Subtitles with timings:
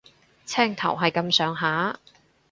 [0.45, 1.99] 青頭係咁上下